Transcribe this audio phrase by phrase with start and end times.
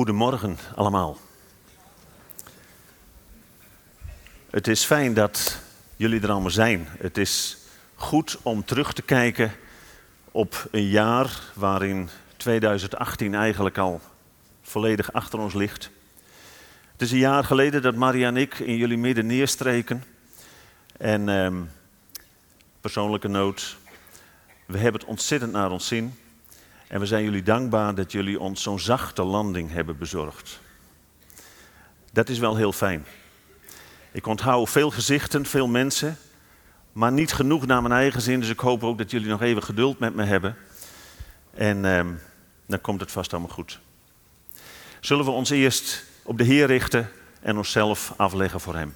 [0.00, 1.18] Goedemorgen allemaal.
[4.50, 5.60] Het is fijn dat
[5.96, 6.88] jullie er allemaal zijn.
[6.98, 7.56] Het is
[7.94, 9.52] goed om terug te kijken
[10.30, 14.00] op een jaar waarin 2018 eigenlijk al
[14.62, 15.90] volledig achter ons ligt.
[16.92, 20.04] Het is een jaar geleden dat Maria en ik in jullie midden neerstreken.
[20.96, 21.56] En ehm,
[22.80, 23.76] persoonlijke noot,
[24.66, 26.14] we hebben het ontzettend naar ons zin.
[26.90, 30.60] En we zijn jullie dankbaar dat jullie ons zo'n zachte landing hebben bezorgd.
[32.12, 33.04] Dat is wel heel fijn.
[34.12, 36.16] Ik onthoud veel gezichten, veel mensen,
[36.92, 38.40] maar niet genoeg naar mijn eigen zin.
[38.40, 40.56] Dus ik hoop ook dat jullie nog even geduld met me hebben.
[41.54, 42.12] En ehm,
[42.66, 43.80] dan komt het vast allemaal goed.
[45.00, 48.94] Zullen we ons eerst op de Heer richten en onszelf afleggen voor Hem?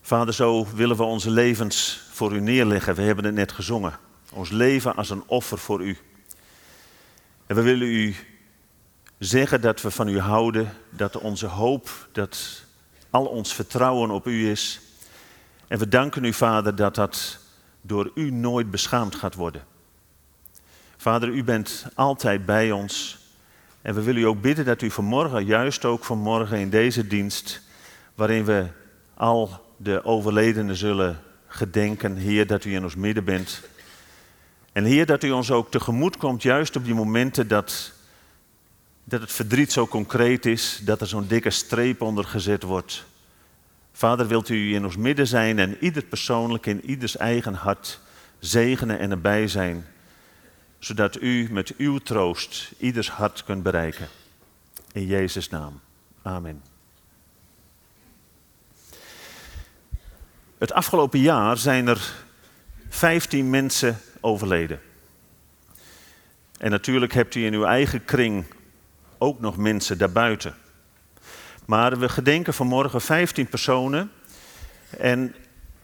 [0.00, 2.94] Vader, zo willen we onze levens voor u neerleggen.
[2.94, 3.98] We hebben het net gezongen.
[4.32, 5.98] Ons leven als een offer voor u.
[7.46, 8.14] En we willen u
[9.18, 12.62] zeggen dat we van u houden, dat onze hoop, dat
[13.10, 14.80] al ons vertrouwen op u is.
[15.68, 17.38] En we danken u, Vader, dat dat
[17.80, 19.64] door u nooit beschaamd gaat worden.
[20.96, 23.18] Vader, u bent altijd bij ons.
[23.82, 27.62] En we willen u ook bidden dat u vanmorgen, juist ook vanmorgen in deze dienst,
[28.14, 28.66] waarin we
[29.14, 33.62] al de overledenen zullen gedenken, Heer, dat u in ons midden bent.
[34.72, 37.92] En Heer, dat u ons ook tegemoet komt, juist op die momenten dat,
[39.04, 43.04] dat het verdriet zo concreet is, dat er zo'n dikke streep onder gezet wordt.
[43.92, 48.00] Vader, wilt u in ons midden zijn en ieder persoonlijk in ieders eigen hart
[48.38, 49.86] zegenen en erbij zijn,
[50.78, 54.08] zodat u met uw troost ieders hart kunt bereiken.
[54.92, 55.80] In Jezus' naam.
[56.22, 56.69] Amen.
[60.60, 62.12] Het afgelopen jaar zijn er
[62.88, 64.80] 15 mensen overleden.
[66.58, 68.44] En natuurlijk hebt u in uw eigen kring
[69.18, 70.54] ook nog mensen daarbuiten.
[71.64, 74.10] Maar we gedenken vanmorgen 15 personen.
[74.98, 75.34] En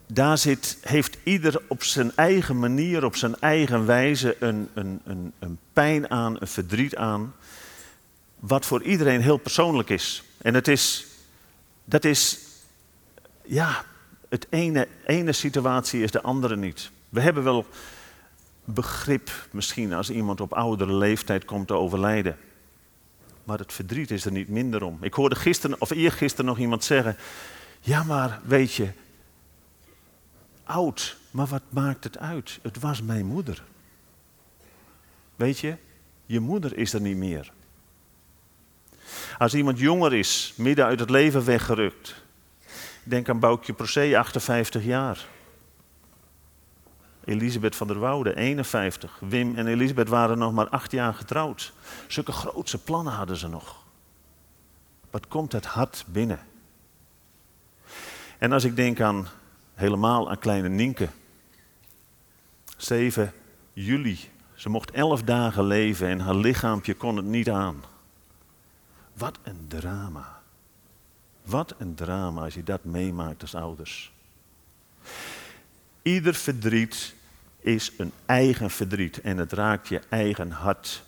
[0.06, 5.32] daar zit, heeft ieder op zijn eigen manier, op zijn eigen wijze een, een, een,
[5.38, 7.34] een pijn aan, een verdriet aan.
[8.38, 10.22] Wat voor iedereen heel persoonlijk is.
[10.38, 11.06] En het is,
[11.84, 12.38] dat is,
[13.42, 13.84] ja,
[14.36, 16.91] het ene, ene situatie is de andere niet.
[17.08, 17.66] We hebben wel
[18.64, 22.36] begrip misschien als iemand op oudere leeftijd komt te overlijden.
[23.44, 24.98] Maar het verdriet is er niet minder om.
[25.00, 27.16] Ik hoorde gisteren of eergisteren nog iemand zeggen:
[27.80, 28.88] Ja, maar weet je,
[30.64, 32.58] oud, maar wat maakt het uit?
[32.62, 33.62] Het was mijn moeder.
[35.36, 35.76] Weet je,
[36.26, 37.53] je moeder is er niet meer.
[39.38, 42.24] Als iemand jonger is, midden uit het leven weggerukt,
[43.09, 45.27] Denk aan Boukje Procé, 58 jaar.
[47.25, 49.19] Elisabeth van der Woude, 51.
[49.21, 51.72] Wim en Elisabeth waren nog maar acht jaar getrouwd.
[52.09, 53.84] Zulke grootse plannen hadden ze nog.
[55.11, 56.41] Wat komt het hart binnen?
[58.39, 59.28] En als ik denk aan
[59.75, 61.09] helemaal aan kleine Nienke.
[62.77, 63.33] 7
[63.72, 64.19] juli.
[64.55, 67.84] Ze mocht elf dagen leven en haar lichaampje kon het niet aan.
[69.12, 70.35] Wat een drama.
[71.47, 74.12] Wat een drama als je dat meemaakt als ouders.
[76.03, 77.15] Ieder verdriet
[77.61, 81.03] is een eigen verdriet en het raakt je eigen hart.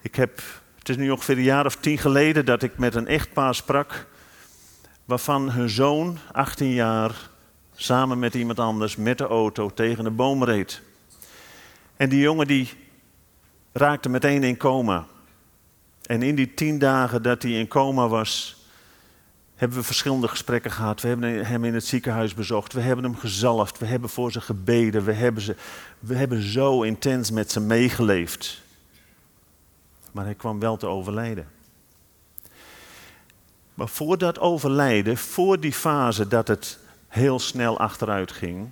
[0.00, 0.42] Ik heb,
[0.78, 4.06] het is nu ongeveer een jaar of tien geleden dat ik met een echtpaar sprak,
[5.04, 7.30] waarvan hun zoon, 18 jaar,
[7.74, 10.82] samen met iemand anders met de auto tegen een boom reed.
[11.96, 12.68] En die jongen die
[13.72, 15.06] raakte meteen in coma.
[16.06, 18.59] En in die tien dagen dat hij in coma was,
[19.60, 21.00] hebben we verschillende gesprekken gehad.
[21.00, 22.72] We hebben hem in het ziekenhuis bezocht.
[22.72, 23.78] We hebben hem gezalfd.
[23.78, 25.04] We hebben voor ze gebeden.
[25.04, 25.56] We hebben, ze,
[25.98, 28.62] we hebben zo intens met ze meegeleefd.
[30.12, 31.48] Maar hij kwam wel te overlijden.
[33.74, 36.78] Maar voor dat overlijden, voor die fase dat het
[37.08, 38.70] heel snel achteruit ging,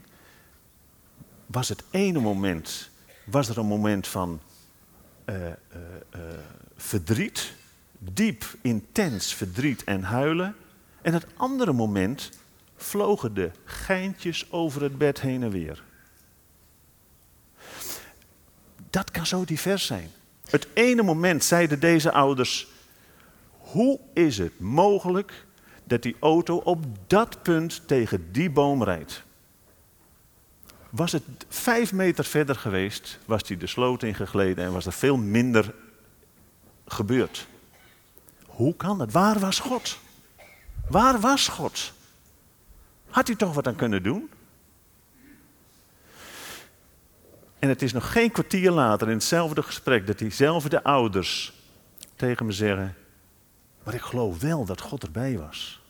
[1.46, 2.90] was het ene moment,
[3.24, 4.40] was er een moment van
[5.26, 5.50] uh, uh,
[6.14, 6.20] uh,
[6.76, 7.52] verdriet,
[7.98, 10.54] diep, intens verdriet en huilen.
[11.02, 12.30] En het andere moment
[12.76, 15.82] vlogen de geintjes over het bed heen en weer.
[18.90, 20.10] Dat kan zo divers zijn.
[20.50, 22.68] Het ene moment zeiden deze ouders:
[23.50, 25.46] hoe is het mogelijk
[25.84, 29.22] dat die auto op dat punt tegen die boom rijdt?
[30.90, 35.16] Was het vijf meter verder geweest, was hij de sloot ingegleden en was er veel
[35.16, 35.74] minder
[36.86, 37.46] gebeurd.
[38.46, 39.12] Hoe kan het?
[39.12, 39.98] Waar was God?
[40.88, 41.92] Waar was God?
[43.08, 44.30] Had hij toch wat aan kunnen doen?
[47.58, 51.52] En het is nog geen kwartier later in hetzelfde gesprek dat diezelfde ouders
[52.16, 52.94] tegen me zeggen:
[53.82, 55.82] Maar ik geloof wel dat God erbij was.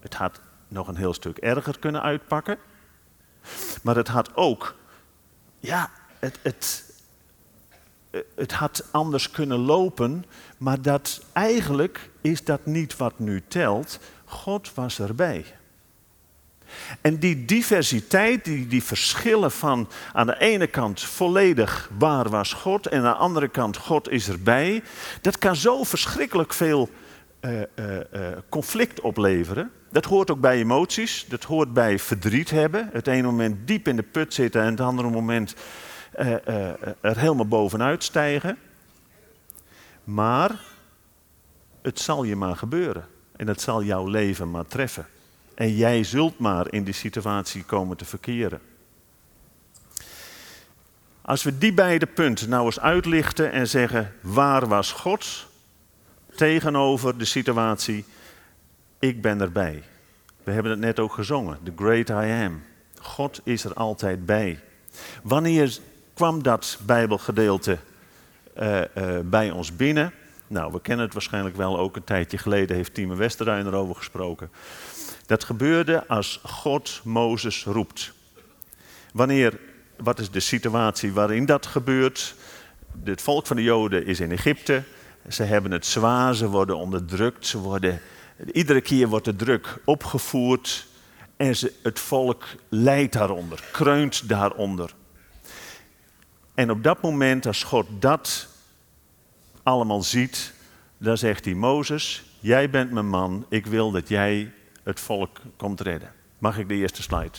[0.00, 2.58] Het had nog een heel stuk erger kunnen uitpakken.
[3.82, 4.74] Maar het had ook,
[5.58, 6.85] ja, het, het,
[8.36, 10.24] het had anders kunnen lopen.
[10.58, 13.98] Maar dat eigenlijk is dat niet wat nu telt.
[14.24, 15.44] God was erbij.
[17.00, 22.86] En die diversiteit, die, die verschillen van aan de ene kant volledig waar was God
[22.86, 24.82] en aan de andere kant God is erbij,
[25.20, 26.88] dat kan zo verschrikkelijk veel
[27.40, 27.64] uh, uh,
[28.48, 29.70] conflict opleveren.
[29.90, 32.88] Dat hoort ook bij emoties, dat hoort bij verdriet hebben.
[32.92, 35.54] Het ene moment diep in de put zitten en het andere moment
[37.00, 38.58] er helemaal bovenuit stijgen.
[40.04, 40.60] Maar
[41.82, 45.06] het zal je maar gebeuren en het zal jouw leven maar treffen.
[45.54, 48.60] En jij zult maar in die situatie komen te verkeren.
[51.22, 55.46] Als we die beide punten nou eens uitlichten en zeggen: waar was God
[56.34, 58.04] tegenover de situatie?
[58.98, 59.82] Ik ben erbij.
[60.44, 62.62] We hebben het net ook gezongen: The Great I Am.
[63.00, 64.60] God is er altijd bij.
[65.22, 65.78] Wanneer
[66.16, 67.78] kwam dat Bijbelgedeelte
[68.58, 68.84] uh, uh,
[69.24, 70.12] bij ons binnen?
[70.46, 71.78] Nou, we kennen het waarschijnlijk wel.
[71.78, 74.50] Ook een tijdje geleden heeft Tieme Westerrein erover gesproken.
[75.26, 78.12] Dat gebeurde als God Mozes roept.
[79.12, 79.58] Wanneer,
[79.96, 82.34] wat is de situatie waarin dat gebeurt?
[83.04, 84.82] Het volk van de Joden is in Egypte.
[85.28, 87.46] Ze hebben het zwaar, ze worden onderdrukt.
[87.46, 88.00] Ze worden,
[88.52, 90.86] iedere keer wordt de druk opgevoerd.
[91.36, 94.94] En ze, het volk lijdt daaronder, kreunt daaronder.
[96.56, 98.48] En op dat moment, als God dat
[99.62, 100.52] allemaal ziet,
[100.98, 105.80] dan zegt hij: Mozes, jij bent mijn man, ik wil dat jij het volk komt
[105.80, 106.12] redden.
[106.38, 107.38] Mag ik de eerste slide?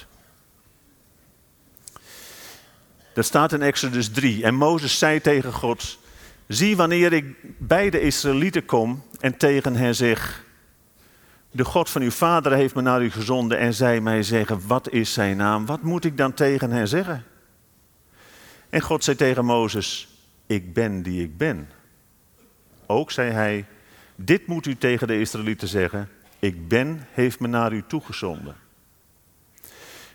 [3.14, 4.44] Dat staat in Exodus 3.
[4.44, 5.98] En Mozes zei tegen God:
[6.48, 10.44] Zie wanneer ik bij de Israëlieten kom en tegen hen zeg:
[11.52, 14.90] De God van uw vader heeft me naar u gezonden en zij mij zeggen: Wat
[14.90, 15.66] is zijn naam?
[15.66, 17.26] Wat moet ik dan tegen hen zeggen?
[18.70, 20.08] En God zei tegen Mozes:
[20.46, 21.70] Ik ben die ik ben.
[22.86, 23.66] Ook zei hij:
[24.16, 26.10] Dit moet u tegen de Israëlieten zeggen:
[26.40, 28.56] ik ben, heeft me naar u toegezonden.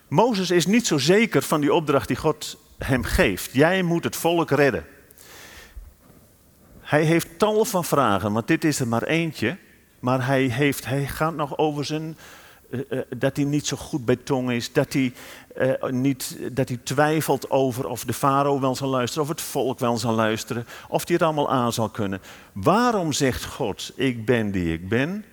[0.09, 3.53] Mozes is niet zo zeker van die opdracht die God hem geeft.
[3.53, 4.87] Jij moet het volk redden.
[6.81, 9.59] Hij heeft tal van vragen, want dit is er maar eentje.
[10.01, 12.17] Maar hij, heeft, hij gaat nog over zijn.
[12.73, 14.73] Uh, uh, dat hij niet zo goed bij tong is.
[14.73, 15.13] Dat hij,
[15.59, 19.23] uh, niet, dat hij twijfelt over of de farao wel zal luisteren.
[19.23, 20.67] Of het volk wel zal luisteren.
[20.89, 22.21] Of hij het allemaal aan zal kunnen.
[22.53, 25.25] Waarom zegt God: Ik ben die ik ben?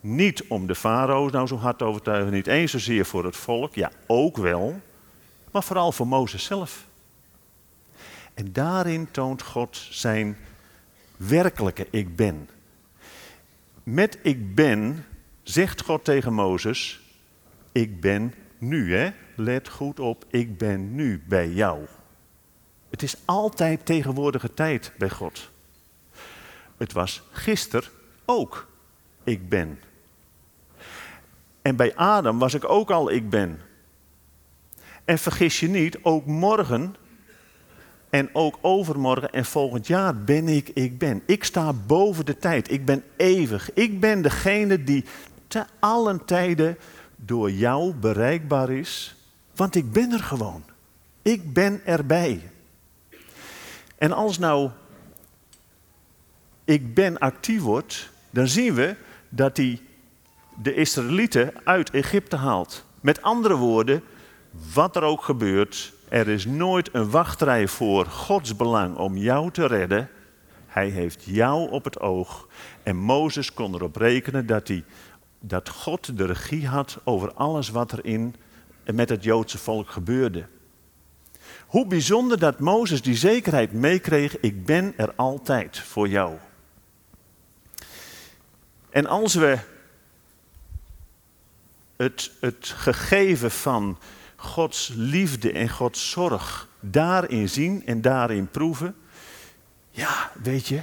[0.00, 3.74] Niet om de farao nou zo hard te overtuigen, niet eens zozeer voor het volk,
[3.74, 4.80] ja ook wel,
[5.50, 6.86] maar vooral voor Mozes zelf.
[8.34, 10.36] En daarin toont God zijn
[11.16, 12.48] werkelijke ik ben.
[13.82, 15.04] Met ik ben
[15.42, 17.00] zegt God tegen Mozes,
[17.72, 19.10] ik ben nu, hè?
[19.36, 21.86] let goed op, ik ben nu bij jou.
[22.90, 25.50] Het is altijd tegenwoordige tijd bij God.
[26.76, 27.90] Het was gisteren
[28.24, 28.68] ook,
[29.24, 29.80] ik ben.
[31.62, 33.60] En bij Adam was ik ook al ik ben.
[35.04, 36.94] En vergis je niet, ook morgen
[38.10, 41.22] en ook overmorgen en volgend jaar ben ik ik ben.
[41.26, 42.70] Ik sta boven de tijd.
[42.70, 43.72] Ik ben eeuwig.
[43.72, 45.04] Ik ben degene die
[45.52, 46.78] te tijden
[47.16, 49.14] door jou bereikbaar is.
[49.54, 50.62] Want ik ben er gewoon.
[51.22, 52.50] Ik ben erbij.
[53.98, 54.70] En als nou
[56.64, 58.96] ik ben actief wordt, dan zien we
[59.28, 59.82] dat die
[60.62, 62.84] de Israëlieten uit Egypte haalt.
[63.00, 64.02] Met andere woorden,
[64.74, 69.66] wat er ook gebeurt, er is nooit een wachtrij voor Gods belang om jou te
[69.66, 70.08] redden.
[70.66, 72.48] Hij heeft jou op het oog.
[72.82, 74.84] En Mozes kon erop rekenen dat, hij,
[75.44, 78.34] dat God de regie had over alles wat er in
[78.84, 80.46] met het Joodse volk gebeurde.
[81.66, 86.36] Hoe bijzonder dat Mozes die zekerheid meekreeg, ik ben er altijd voor jou.
[88.90, 89.58] En als we
[91.96, 93.98] het, het gegeven van
[94.36, 98.96] Gods liefde en Gods zorg daarin zien en daarin proeven,
[99.90, 100.82] ja, weet je,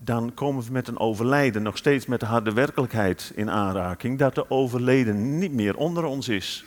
[0.00, 4.34] dan komen we met een overlijden nog steeds met de harde werkelijkheid in aanraking dat
[4.34, 6.64] de overleden niet meer onder ons is.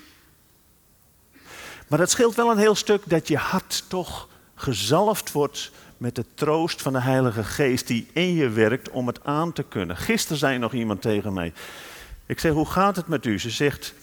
[1.87, 6.25] Maar dat scheelt wel een heel stuk dat je hart toch gezalfd wordt met de
[6.33, 9.97] troost van de Heilige Geest die in je werkt om het aan te kunnen.
[9.97, 11.53] Gisteren zei nog iemand tegen mij,
[12.25, 13.39] ik zeg, hoe gaat het met u?
[13.39, 13.93] Ze zegt,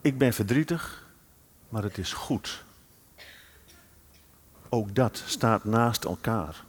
[0.00, 1.06] ik ben verdrietig,
[1.68, 2.64] maar het is goed.
[4.68, 6.64] Ook dat staat naast elkaar.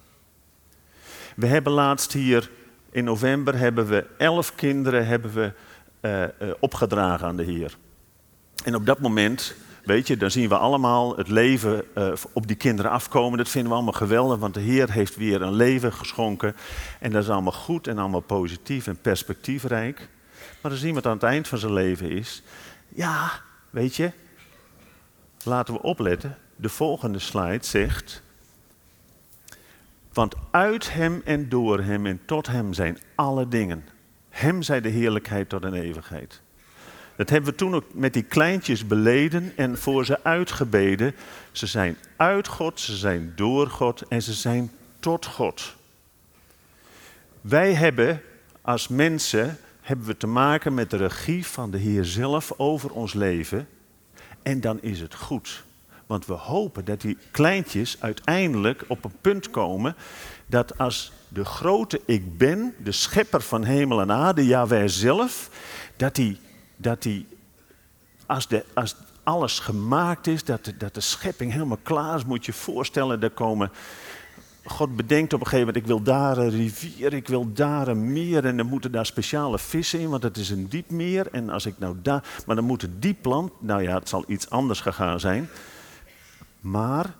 [1.39, 2.50] We hebben laatst hier
[2.91, 5.53] in november hebben we elf kinderen hebben we,
[6.01, 7.77] uh, uh, opgedragen aan de Heer.
[8.63, 12.55] En op dat moment, weet je, dan zien we allemaal het leven uh, op die
[12.55, 13.38] kinderen afkomen.
[13.38, 16.55] Dat vinden we allemaal geweldig, want de Heer heeft weer een leven geschonken.
[17.00, 20.10] En dat is allemaal goed en allemaal positief en perspectiefrijk.
[20.62, 22.43] Maar als iemand aan het eind van zijn leven is,
[22.89, 23.31] ja,
[23.69, 24.12] weet je,
[25.43, 26.38] laten we opletten.
[26.55, 28.22] De volgende slide zegt,
[30.19, 33.85] want uit hem en door hem en tot hem zijn alle dingen.
[34.29, 36.41] Hem zij de heerlijkheid tot een eeuwigheid.
[37.15, 41.15] Dat hebben we toen ook met die kleintjes beleden en voor ze uitgebeden.
[41.51, 45.75] Ze zijn uit God, ze zijn door God en ze zijn tot God.
[47.41, 48.21] Wij hebben
[48.61, 53.13] als mensen hebben we te maken met de regie van de Heer zelf over ons
[53.13, 53.67] leven.
[54.43, 55.63] En dan is het goed.
[56.09, 59.95] Want we hopen dat die kleintjes uiteindelijk op een punt komen
[60.45, 65.49] dat als de grote ik ben, de schepper van hemel en aarde, ja wij zelf,
[65.95, 66.39] dat die,
[66.75, 67.27] dat die
[68.25, 72.45] als, de, als alles gemaakt is, dat de, dat de schepping helemaal klaar is, moet
[72.45, 73.71] je voorstellen, er komen
[74.63, 78.11] God bedenkt op een gegeven moment, ik wil daar een rivier, ik wil daar een
[78.11, 81.27] meer en dan moeten daar speciale vissen in, want het is een diep meer.
[81.31, 84.23] En als ik nou daar, maar dan moet het die plant, nou ja, het zal
[84.27, 85.49] iets anders gegaan zijn.
[86.59, 87.15] Maar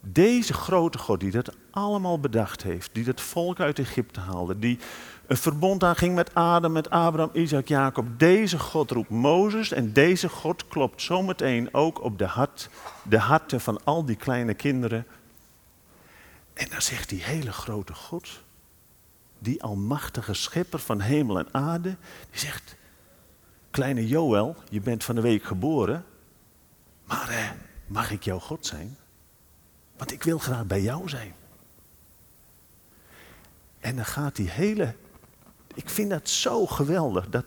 [0.00, 4.78] deze grote God die dat allemaal bedacht heeft, die dat volk uit Egypte haalde, die
[5.26, 8.06] een verbond aanging met Adam, met Abraham, Isaac, Jacob.
[8.18, 12.68] Deze God roept Mozes en deze God klopt zometeen ook op de, hart,
[13.02, 15.06] de harten van al die kleine kinderen.
[16.54, 18.28] En dan zegt die hele grote God,
[19.38, 21.96] die almachtige schepper van hemel en aarde,
[22.30, 22.76] die zegt,
[23.70, 26.04] kleine Joël, je bent van de week geboren,
[27.04, 27.50] maar eh,
[27.92, 28.96] mag ik jouw God zijn?
[29.96, 31.34] Want ik wil graag bij jou zijn.
[33.80, 34.94] En dan gaat die hele.
[35.74, 37.44] Ik vind dat zo geweldig dat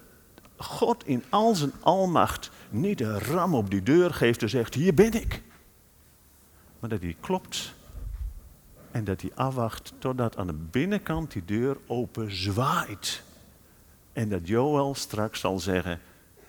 [0.57, 4.93] God in al zijn almacht niet een ram op die deur geeft en zegt: Hier
[4.93, 5.41] ben ik.
[6.79, 7.73] Maar dat hij klopt
[8.91, 13.23] en dat hij afwacht totdat aan de binnenkant die deur open zwaait.
[14.13, 15.99] En dat Joël straks zal zeggen: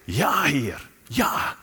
[0.04, 1.56] Ja, Heer, ja.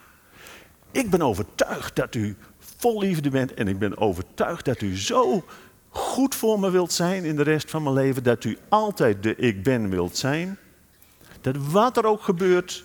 [0.93, 5.43] Ik ben overtuigd dat u vol liefde bent en ik ben overtuigd dat u zo
[5.89, 9.35] goed voor me wilt zijn in de rest van mijn leven, dat u altijd de
[9.35, 10.57] ik ben wilt zijn.
[11.41, 12.83] Dat wat er ook gebeurt,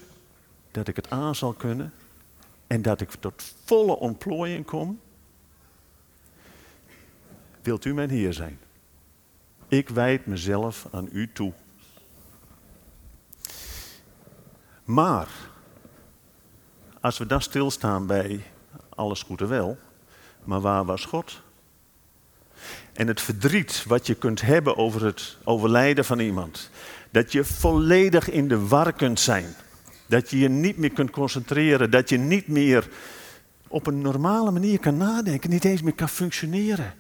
[0.71, 1.93] dat ik het aan zal kunnen
[2.67, 5.01] en dat ik tot volle ontplooiing kom.
[7.63, 8.59] Wilt u mijn Heer zijn?
[9.69, 11.53] Ik wijd mezelf aan u toe.
[14.85, 15.29] Maar,
[17.01, 18.43] als we dan stilstaan bij
[18.89, 19.79] alles goed en wel,
[20.45, 21.41] maar waar was God?
[22.93, 26.71] En het verdriet wat je kunt hebben over het overlijden van iemand.
[27.11, 29.55] Dat je volledig in de war kunt zijn.
[30.07, 31.91] Dat je je niet meer kunt concentreren.
[31.91, 32.89] Dat je niet meer
[33.69, 35.51] op een normale manier kan nadenken.
[35.51, 36.95] Niet eens meer kan functioneren.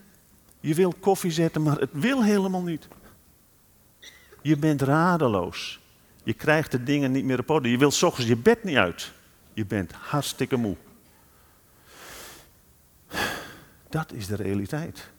[0.60, 2.88] Je wil koffie zetten, maar het wil helemaal niet.
[4.42, 5.80] Je bent radeloos.
[6.22, 7.70] Je krijgt de dingen niet meer op orde.
[7.70, 9.12] Je wilt s je bed niet uit.
[9.58, 10.76] Je bent hartstikke moe.
[13.88, 15.10] Dat is de realiteit.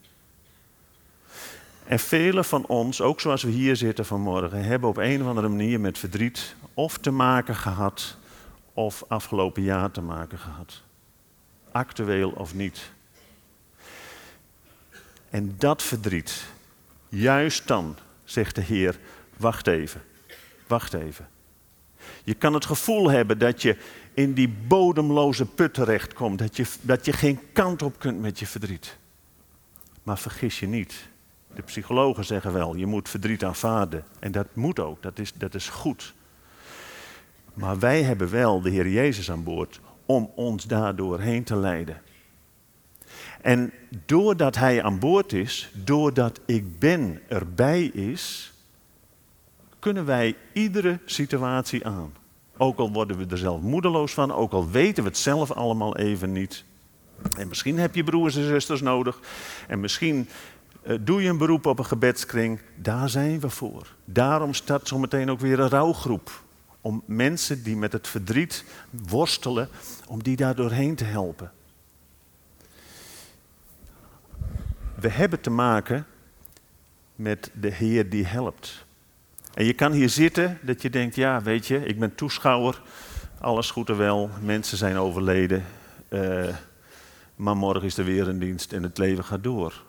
[1.86, 5.48] En velen van ons, ook zoals we hier zitten vanmorgen, hebben op een of andere
[5.48, 8.16] manier met verdriet of te maken gehad,
[8.72, 10.82] of afgelopen jaar te maken gehad.
[11.72, 12.90] Actueel of niet.
[15.30, 16.46] En dat verdriet,
[17.08, 18.98] juist dan, zegt de Heer,
[19.36, 20.02] wacht even,
[20.66, 21.28] wacht even.
[22.24, 23.76] Je kan het gevoel hebben dat je
[24.14, 26.38] in die bodemloze put terechtkomt.
[26.38, 28.96] Dat je, dat je geen kant op kunt met je verdriet.
[30.02, 31.08] Maar vergis je niet.
[31.54, 34.04] De psychologen zeggen wel, je moet verdriet aanvaarden.
[34.18, 36.14] En dat moet ook, dat is, dat is goed.
[37.54, 42.02] Maar wij hebben wel de Heer Jezus aan boord om ons daardoor heen te leiden.
[43.40, 43.72] En
[44.06, 48.49] doordat Hij aan boord is, doordat ik ben erbij is,
[49.80, 52.12] kunnen wij iedere situatie aan.
[52.56, 55.96] Ook al worden we er zelf moedeloos van, ook al weten we het zelf allemaal
[55.96, 56.64] even niet.
[57.38, 59.20] En misschien heb je broers en zusters nodig.
[59.68, 60.28] En misschien
[60.82, 62.60] uh, doe je een beroep op een gebedskring.
[62.76, 63.94] Daar zijn we voor.
[64.04, 66.42] Daarom start zometeen ook weer een rouwgroep.
[66.80, 69.68] Om mensen die met het verdriet worstelen,
[70.06, 71.52] om die daar doorheen te helpen.
[74.94, 76.06] We hebben te maken
[77.14, 78.84] met de Heer die helpt.
[79.54, 82.82] En je kan hier zitten dat je denkt, ja weet je, ik ben toeschouwer,
[83.40, 85.64] alles goed en wel, mensen zijn overleden.
[86.08, 86.48] eh,
[87.36, 89.82] maar morgen is er weer een dienst en het leven gaat door.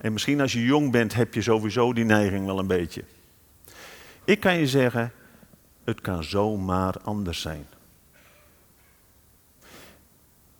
[0.00, 3.04] En misschien als je jong bent heb je sowieso die neiging wel een beetje.
[4.24, 5.12] Ik kan je zeggen,
[5.84, 7.66] het kan zomaar anders zijn.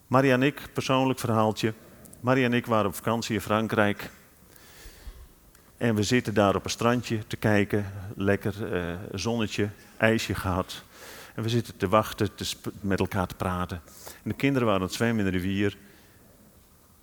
[0.07, 1.75] Maria en ik, persoonlijk verhaaltje.
[2.21, 4.11] Maria en ik waren op vakantie in Frankrijk.
[5.85, 7.93] En we zitten daar op een strandje te kijken.
[8.17, 10.83] Lekker uh, zonnetje, ijsje gehad.
[11.35, 13.81] En we zitten te wachten, te met elkaar te praten.
[14.05, 15.77] En de kinderen waren aan het zwemmen in de rivier.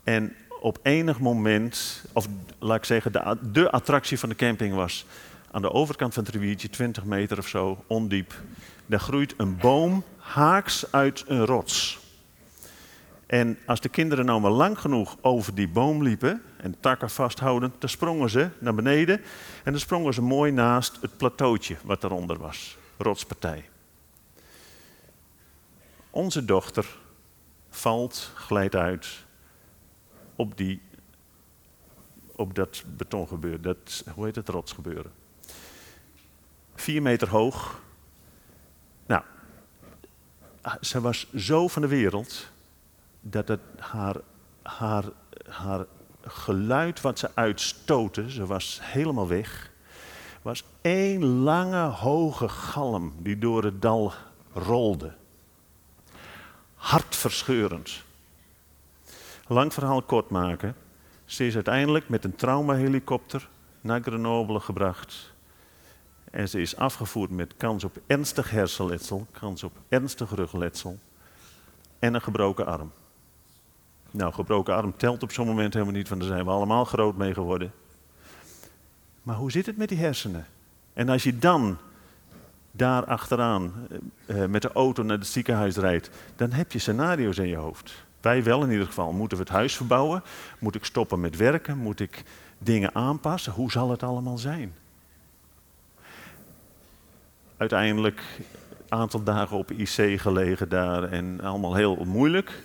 [0.04, 2.28] En op enig moment, of
[2.60, 5.06] laat ik zeggen, de, de attractie van de camping was
[5.52, 8.34] aan de overkant van het riviertje, 20 meter of zo, ondiep.
[8.86, 12.01] Daar groeit een boom haaks uit een rots.
[13.32, 17.74] En als de kinderen nou maar lang genoeg over die boom liepen en takken vasthouden,
[17.80, 19.22] dan sprongen ze naar beneden
[19.64, 23.70] en dan sprongen ze mooi naast het plateautje wat eronder was, rotspartij.
[26.10, 26.98] Onze dochter
[27.70, 29.26] valt, glijdt uit
[30.36, 30.82] op, die,
[32.36, 35.12] op dat betongebeuren, dat, hoe heet het, rotsgebeuren.
[36.76, 37.82] Vier meter hoog.
[39.06, 39.24] Nou,
[40.82, 42.51] ze was zo van de wereld
[43.22, 44.16] dat het haar,
[44.62, 45.04] haar,
[45.50, 45.86] haar
[46.22, 49.72] geluid wat ze uitstoten, ze was helemaal weg,
[50.42, 54.14] was één lange hoge galm die door het dal
[54.54, 55.14] rolde.
[56.76, 58.04] Hartverscheurend.
[59.48, 60.76] Lang verhaal kort maken.
[61.26, 63.50] Ze is uiteindelijk met een traumahelikopter
[63.82, 65.34] naar Grenoble gebracht.
[66.32, 71.00] En ze is afgevoerd met kans op ernstig hersenletsel, kans op ernstig rugletsel
[72.00, 72.92] en een gebroken arm.
[74.12, 77.18] Nou, gebroken arm telt op zo'n moment helemaal niet, want daar zijn we allemaal groot
[77.18, 77.72] mee geworden.
[79.24, 80.46] Maar hoe zit het met die hersenen?
[80.94, 81.78] En als je dan
[82.72, 83.74] daar achteraan
[84.26, 87.94] uh, met de auto naar het ziekenhuis rijdt, dan heb je scenario's in je hoofd.
[88.22, 89.12] Wij wel in ieder geval.
[89.12, 90.24] Moeten we het huis verbouwen?
[90.60, 91.78] Moet ik stoppen met werken?
[91.78, 92.24] Moet ik
[92.58, 93.54] dingen aanpassen?
[93.54, 94.74] Hoe zal het allemaal zijn?
[97.58, 98.24] Uiteindelijk
[98.90, 102.64] een aantal dagen op IC gelegen daar en allemaal heel moeilijk.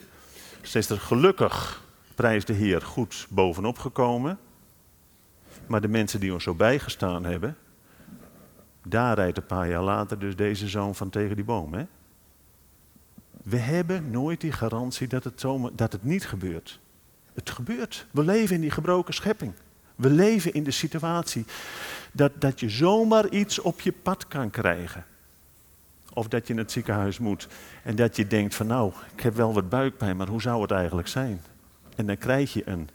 [0.67, 1.83] Ze is er gelukkig,
[2.15, 4.39] prijs de Heer, goed bovenop gekomen.
[5.67, 7.57] Maar de mensen die ons zo bijgestaan hebben,
[8.83, 11.75] daar rijdt een paar jaar later dus deze zoon van tegen die boom.
[11.75, 11.87] Hè?
[13.43, 16.81] We hebben nooit die garantie dat het, dat het niet gebeurt.
[17.35, 18.07] Het gebeurt.
[18.11, 19.53] We leven in die gebroken schepping.
[19.97, 21.45] We leven in de situatie
[22.13, 25.05] dat, dat je zomaar iets op je pad kan krijgen.
[26.17, 27.49] Of dat je in het ziekenhuis moet
[27.83, 30.71] en dat je denkt van nou, ik heb wel wat buikpijn, maar hoe zou het
[30.71, 31.43] eigenlijk zijn?
[31.97, 32.89] En dan krijg je een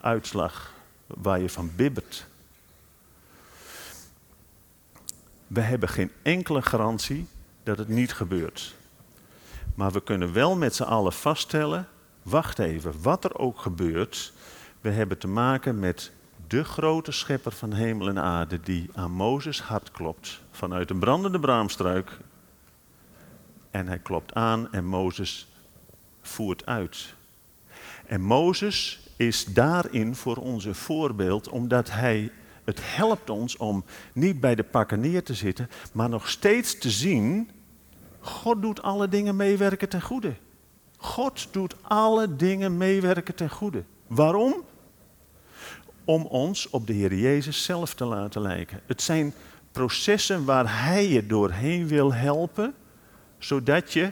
[0.00, 0.72] uitslag
[1.06, 2.26] waar je van bibbert.
[5.46, 7.26] We hebben geen enkele garantie
[7.62, 8.74] dat het niet gebeurt.
[9.74, 11.88] Maar we kunnen wel met z'n allen vaststellen,
[12.22, 14.32] wacht even, wat er ook gebeurt,
[14.80, 16.12] we hebben te maken met
[16.52, 21.40] de grote schepper van hemel en aarde die aan Mozes hart klopt vanuit een brandende
[21.40, 22.18] braamstruik.
[23.70, 25.48] En hij klopt aan en Mozes
[26.20, 27.14] voert uit.
[28.06, 32.30] En Mozes is daarin voor ons een voorbeeld, omdat hij
[32.64, 36.90] het helpt ons om niet bij de pakken neer te zitten, maar nog steeds te
[36.90, 37.50] zien,
[38.20, 40.34] God doet alle dingen meewerken ten goede.
[40.96, 43.84] God doet alle dingen meewerken ten goede.
[44.06, 44.64] Waarom?
[46.04, 48.80] Om ons op de Heer Jezus zelf te laten lijken.
[48.86, 49.34] Het zijn
[49.72, 52.74] processen waar Hij je doorheen wil helpen,
[53.38, 54.10] zodat je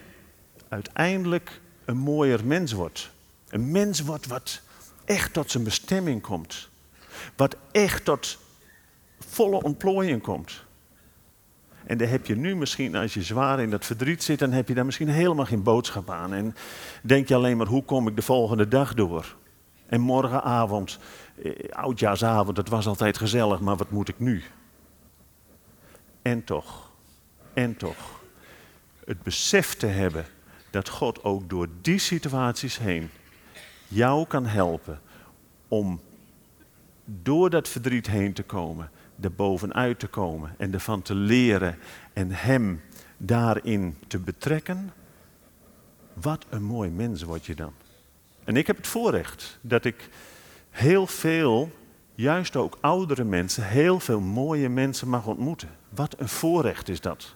[0.69, 3.11] uiteindelijk een mooier mens wordt.
[3.49, 4.61] Een mens wordt wat
[5.05, 6.69] echt tot zijn bestemming komt.
[7.37, 8.39] Wat echt tot
[9.19, 10.63] volle ontplooiing komt.
[11.85, 14.69] En daar heb je nu misschien, als je zwaar in dat verdriet zit, dan heb
[14.69, 16.35] je daar misschien helemaal geen boodschap aan.
[16.35, 16.57] En
[17.03, 19.37] denk je alleen maar, hoe kom ik de volgende dag door?
[19.91, 20.99] En morgenavond
[21.43, 24.43] eh, oudjaarsavond, het was altijd gezellig, maar wat moet ik nu?
[26.23, 26.91] En toch,
[27.55, 28.23] en toch,
[29.05, 30.25] het besef te hebben
[30.71, 33.11] dat God ook door die situaties heen
[33.89, 35.01] jou kan helpen
[35.69, 36.01] om
[37.05, 41.79] door dat verdriet heen te komen, er bovenuit te komen en ervan te leren
[42.13, 42.83] en Hem
[43.17, 44.93] daarin te betrekken.
[46.13, 47.73] Wat een mooi mens word je dan.
[48.51, 50.09] En ik heb het voorrecht dat ik
[50.71, 51.73] heel veel,
[52.15, 55.69] juist ook oudere mensen, heel veel mooie mensen mag ontmoeten.
[55.89, 57.35] Wat een voorrecht is dat.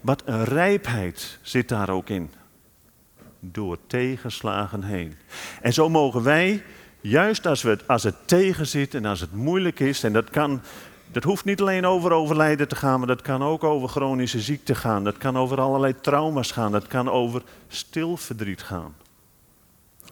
[0.00, 2.30] Wat een rijpheid zit daar ook in.
[3.40, 5.14] Door tegenslagen heen.
[5.62, 6.62] En zo mogen wij,
[7.00, 10.60] juist als, we, als het tegen zit en als het moeilijk is, en dat kan
[11.12, 14.74] dat hoeft niet alleen over overlijden te gaan, maar dat kan ook over chronische ziekte
[14.74, 15.04] gaan.
[15.04, 16.72] Dat kan over allerlei trauma's gaan.
[16.72, 18.94] Dat kan over stil verdriet gaan.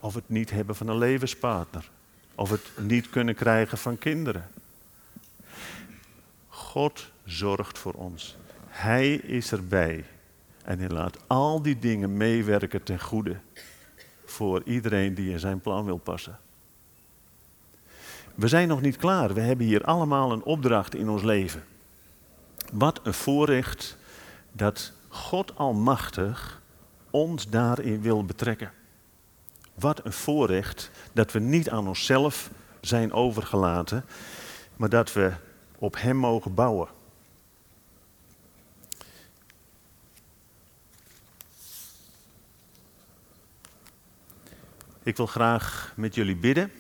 [0.05, 1.91] Of het niet hebben van een levenspartner.
[2.35, 4.49] Of het niet kunnen krijgen van kinderen.
[6.49, 8.37] God zorgt voor ons.
[8.67, 10.05] Hij is erbij.
[10.65, 13.37] En hij laat al die dingen meewerken ten goede.
[14.25, 16.39] Voor iedereen die in zijn plan wil passen.
[18.35, 19.35] We zijn nog niet klaar.
[19.35, 21.65] We hebben hier allemaal een opdracht in ons leven.
[22.73, 23.97] Wat een voorrecht
[24.53, 26.63] dat God Almachtig
[27.11, 28.73] ons daarin wil betrekken.
[29.75, 34.05] Wat een voorrecht dat we niet aan onszelf zijn overgelaten,
[34.77, 35.33] maar dat we
[35.79, 36.89] op Hem mogen bouwen.
[45.03, 46.73] Ik wil graag met jullie bidden.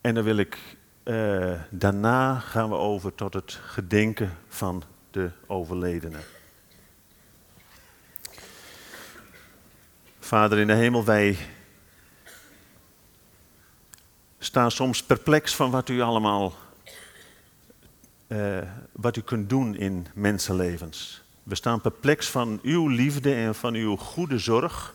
[0.00, 6.20] En dan wil ik, uh, daarna gaan we over tot het gedenken van de overledenen.
[10.28, 11.36] Vader in de hemel, wij
[14.38, 16.54] staan soms perplex van wat u allemaal,
[18.26, 18.58] uh,
[18.92, 21.22] wat u kunt doen in mensenlevens.
[21.42, 24.94] We staan perplex van uw liefde en van uw goede zorg.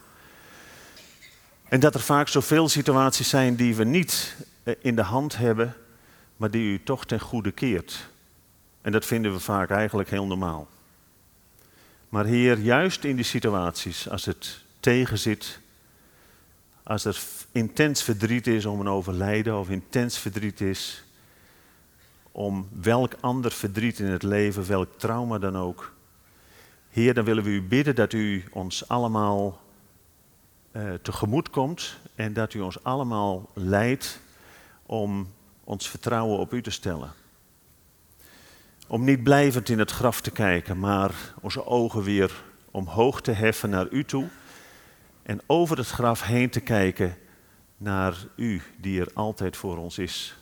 [1.70, 5.76] En dat er vaak zoveel situaties zijn die we niet eh, in de hand hebben,
[6.38, 8.10] maar die u toch ten goede keert.
[8.82, 10.68] En dat vinden we vaak eigenlijk heel normaal.
[12.10, 15.60] Maar Heer, juist in die situaties, als het tegenzit,
[16.84, 21.04] als er intens verdriet is om een overlijden of intens verdriet is
[22.32, 25.94] om welk ander verdriet in het leven, welk trauma dan ook.
[26.90, 29.62] Heer, dan willen we u bidden dat u ons allemaal
[30.72, 34.20] uh, tegemoet komt en dat u ons allemaal leidt
[34.86, 37.12] om ons vertrouwen op u te stellen.
[38.88, 43.70] Om niet blijvend in het graf te kijken, maar onze ogen weer omhoog te heffen
[43.70, 44.30] naar u toe
[45.24, 47.18] en over het graf heen te kijken
[47.78, 50.36] naar u die er altijd voor ons is.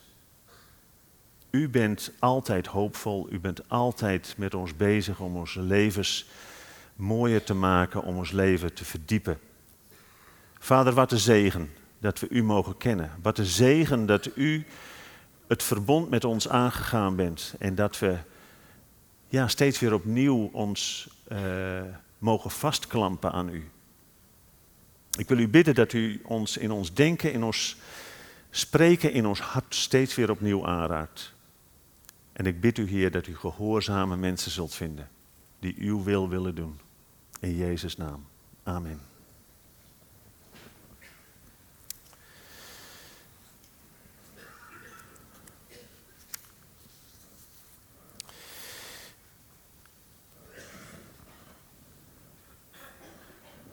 [1.49, 6.25] U bent altijd hoopvol, u bent altijd met ons bezig om onze levens
[6.95, 9.39] mooier te maken, om ons leven te verdiepen.
[10.59, 13.11] Vader, wat een zegen dat we u mogen kennen.
[13.21, 14.65] Wat een zegen dat u
[15.47, 18.17] het verbond met ons aangegaan bent en dat we
[19.27, 21.81] ja, steeds weer opnieuw ons uh,
[22.17, 23.69] mogen vastklampen aan u.
[25.17, 27.77] Ik wil u bidden dat u ons in ons denken, in ons
[28.49, 31.33] spreken, in ons hart steeds weer opnieuw aanraakt.
[32.33, 35.09] En ik bid u, Heer, dat u gehoorzame mensen zult vinden
[35.59, 36.79] die uw wil willen doen.
[37.39, 38.25] In Jezus' naam.
[38.63, 39.10] Amen.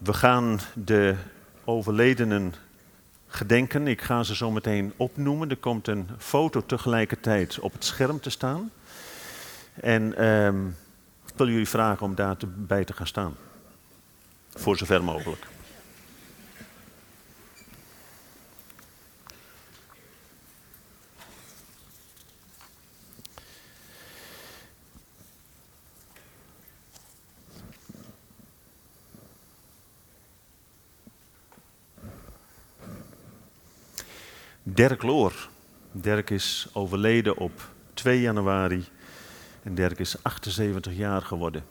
[0.09, 1.14] We gaan de
[1.64, 2.55] overledenen
[3.27, 3.87] gedenken.
[3.87, 5.51] Ik ga ze zo meteen opnoemen.
[5.51, 8.71] Er komt een foto tegelijkertijd op het scherm te staan.
[9.75, 10.66] En ehm,
[11.27, 13.37] ik wil jullie vragen om daarbij te gaan staan.
[14.49, 15.47] Voor zover mogelijk.
[34.79, 35.49] Dirk Loor.
[35.93, 38.85] Dirk is overleden op 2 januari
[39.62, 41.64] en Dirk is 78 jaar geworden.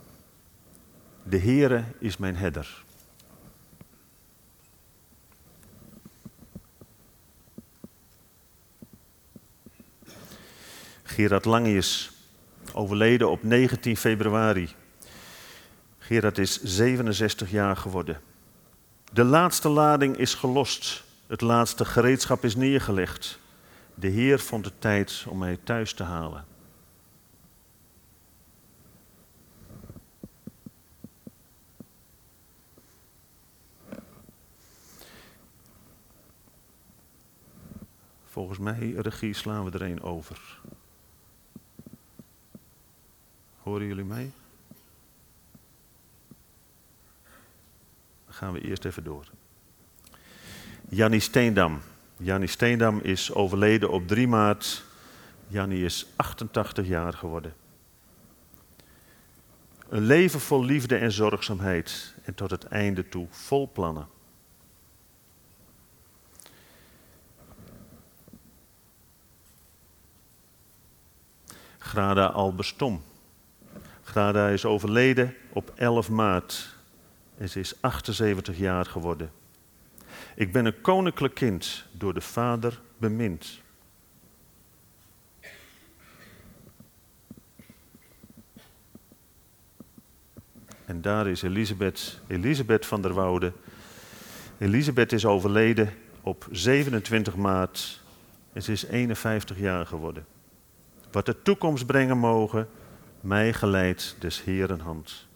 [1.24, 2.84] De Heere is mijn herder.
[11.04, 12.12] Gerard Lange is
[12.74, 14.70] overleden op 19 februari.
[15.98, 18.22] Gerard is 67 jaar geworden.
[19.14, 21.06] De laatste lading is gelost.
[21.28, 23.40] Het laatste gereedschap is neergelegd.
[23.96, 26.46] De Heer vond het tijd om mij thuis te halen.
[38.26, 40.60] Volgens mij, regie, slaan we er een over.
[43.62, 44.32] Horen jullie mij?
[48.26, 49.26] Dan gaan we eerst even door.
[50.90, 51.82] Jannie Steendam.
[52.18, 54.84] Jannie Steendam is overleden op 3 maart.
[55.48, 57.54] Jannie is 88 jaar geworden.
[59.90, 64.08] Een leven vol liefde en zorgzaamheid en tot het einde toe vol plannen.
[71.78, 73.04] Grada Alberstom.
[74.04, 76.76] Grada is overleden op 11 maart
[77.38, 79.32] en ze is 78 jaar geworden.
[80.38, 83.62] Ik ben een koninklijk kind, door de Vader bemind.
[90.86, 93.54] En daar is Elisabeth, Elisabeth van der Woude.
[94.58, 98.02] Elisabeth is overleden op 27 maart
[98.54, 100.26] en ze is 51 jaar geworden.
[101.12, 102.68] Wat de toekomst brengen mogen,
[103.22, 105.28] mij geleid des Heeren hand.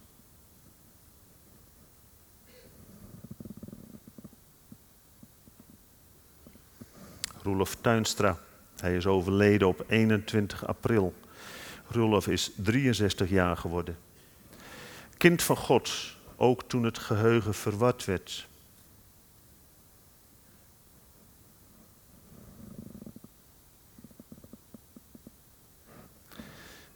[7.43, 8.37] Roelof Tuinstra,
[8.79, 11.13] hij is overleden op 21 april.
[11.87, 13.97] Roelof is 63 jaar geworden.
[15.17, 18.47] Kind van God, ook toen het geheugen verward werd.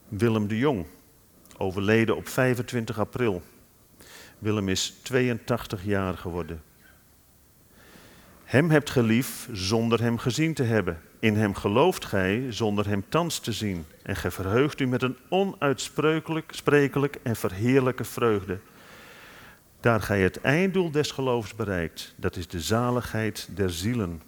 [0.08, 0.86] Willem de Jong,
[1.58, 3.42] overleden op 25 april.
[4.40, 6.64] Willem is 82 jaar geworden.
[8.46, 11.02] Hem hebt gelief zonder hem gezien te hebben.
[11.20, 13.86] In hem gelooft gij zonder hem thans te zien.
[14.04, 18.60] En gij verheugt u met een onuitsprekelijk en verheerlijke vreugde.
[19.80, 24.22] Daar gij het einddoel des geloofs bereikt, dat is de zaligheid der zielen.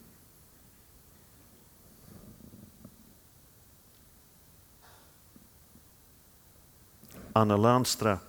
[7.32, 8.22] Anne Laanstra.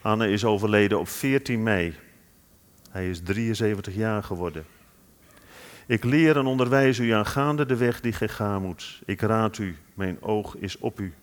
[0.00, 1.96] Anne is overleden op 14 mei.
[2.90, 4.64] Hij is 73 jaar geworden.
[5.92, 9.00] Ik leer en onderwijs u aangaande de weg die gij gaan moet.
[9.04, 11.14] Ik raad u, mijn oog is op u.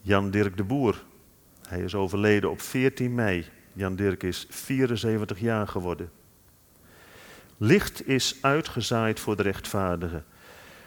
[0.00, 1.02] Jan Dirk de Boer.
[1.68, 3.46] Hij is overleden op 14 mei.
[3.72, 6.10] Jan Dirk is 74 jaar geworden.
[7.56, 10.24] Licht is uitgezaaid voor de rechtvaardigen,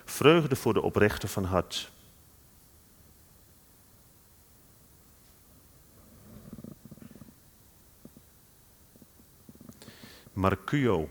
[0.05, 1.91] vreugde voor de oprechten van hart.
[10.35, 11.09] Marcuo.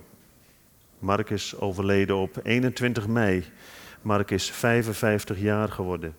[0.98, 3.44] Mark is overleden op 21 mei.
[4.02, 6.16] Mark is 55 jaar geworden.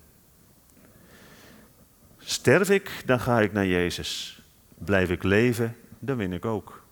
[2.18, 4.41] Sterf ik, dan ga ik naar Jezus.
[4.78, 6.84] Blijf ik leven, dan win ik ook.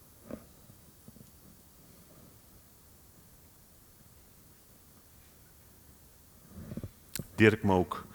[7.35, 8.05] Dirk Mook.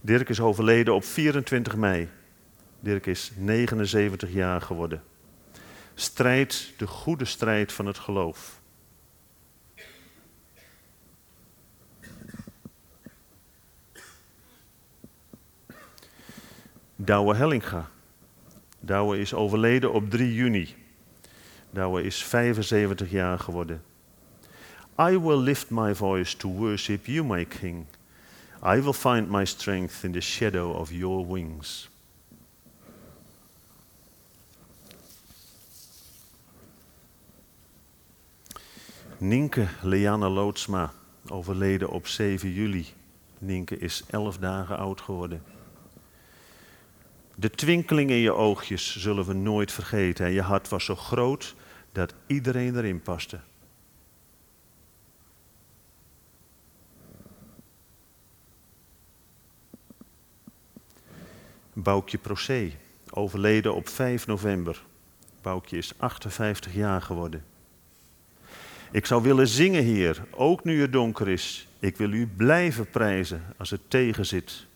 [0.00, 2.08] Dirk is overleden op 24 mei.
[2.80, 5.02] Dirk is 79 jaar geworden.
[6.00, 8.60] Strijd de goede strijd van het geloof.
[16.96, 17.88] Douwe Hellinga.
[18.80, 20.74] Douwe is overleden op 3 juni.
[21.70, 23.82] Douwe is 75 jaar geworden.
[25.00, 27.86] I will lift my voice to worship you, my King.
[28.64, 31.88] I will find my strength in the shadow of your wings.
[39.20, 40.92] Nienke Leanne Loodsma,
[41.28, 42.86] overleden op 7 juli.
[43.38, 45.42] Nienke is 11 dagen oud geworden.
[47.34, 50.26] De twinkeling in je oogjes zullen we nooit vergeten.
[50.26, 51.54] En je hart was zo groot
[51.92, 53.40] dat iedereen erin paste.
[61.72, 62.72] Boukje Procé,
[63.10, 64.84] overleden op 5 november.
[65.42, 67.44] Boukje is 58 jaar geworden.
[68.90, 71.68] Ik zou willen zingen, Heer, ook nu het donker is.
[71.78, 74.66] Ik wil u blijven prijzen als het tegenzit.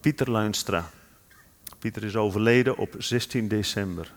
[0.00, 0.90] Pieter Luinstra.
[1.78, 4.12] Pieter is overleden op 16 december.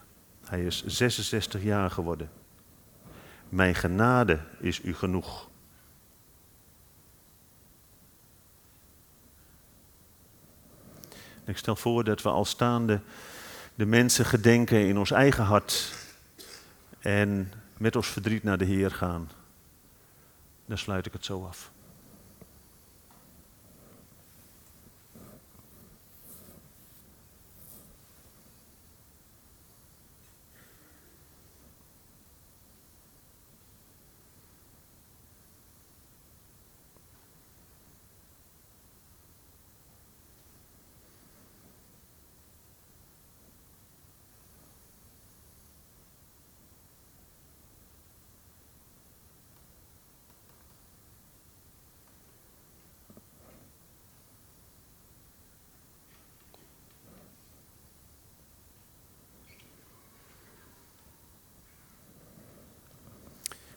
[0.46, 2.30] Hij is 66 jaar geworden.
[3.50, 5.50] Mijn genade is u genoeg.
[11.46, 13.00] Ik stel voor dat we al staande
[13.76, 15.94] de mensen gedenken in ons eigen hart
[17.00, 19.30] en met ons verdriet naar de Heer gaan.
[20.66, 21.72] Dan sluit ik het zo af.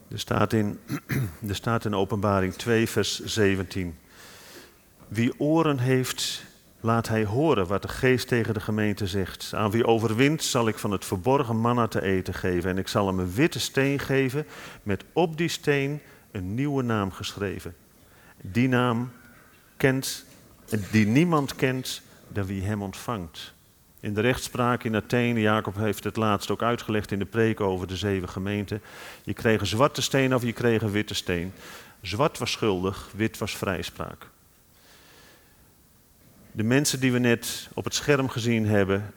[0.08, 0.78] Er staat, in,
[1.48, 3.98] er staat in Openbaring 2, vers 17.
[5.08, 6.44] Wie oren heeft,
[6.80, 9.52] laat hij horen wat de geest tegen de gemeente zegt.
[9.54, 12.70] Aan wie overwint zal ik van het verborgen manna te eten geven.
[12.70, 14.46] En ik zal hem een witte steen geven
[14.82, 17.74] met op die steen een nieuwe naam geschreven.
[18.42, 19.10] Die naam
[19.76, 20.24] kent,
[20.90, 23.54] die niemand kent dan wie hem ontvangt.
[24.06, 27.86] In de rechtspraak in Athene, Jacob heeft het laatst ook uitgelegd in de preek over
[27.86, 28.82] de zeven gemeenten.
[29.24, 31.52] Je kreeg een zwarte steen of je kreeg een witte steen.
[32.00, 34.26] Zwart was schuldig, wit was vrijspraak.
[36.52, 39.12] De mensen die we net op het scherm gezien hebben,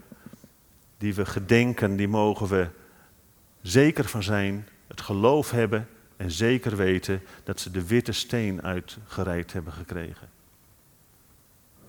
[0.97, 2.67] die we gedenken, die mogen we
[3.61, 9.53] zeker van zijn, het geloof hebben en zeker weten dat ze de witte steen uitgereikt
[9.53, 10.29] hebben gekregen.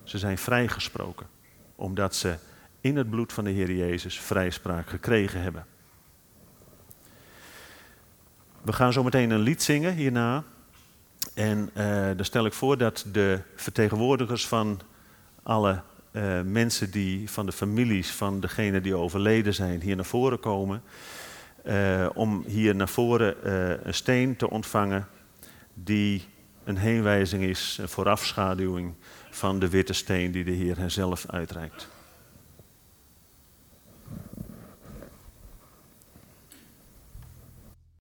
[0.03, 1.27] Ze zijn vrijgesproken,
[1.75, 2.35] omdat ze
[2.81, 5.65] in het bloed van de Heer Jezus vrijspraak gekregen hebben.
[8.61, 10.43] We gaan zo meteen een lied zingen hierna.
[11.33, 14.81] En uh, dan stel ik voor dat de vertegenwoordigers van
[15.43, 20.39] alle uh, mensen die van de families van degenen die overleden zijn hier naar voren
[20.39, 20.81] komen.
[21.65, 23.35] Uh, om hier naar voren
[23.87, 25.07] een steen te ontvangen
[25.73, 26.25] die
[26.63, 28.93] een heenwijzing is, een voorafschaduwing
[29.29, 31.87] van de witte steen die de Heer hen zelf uitreikt.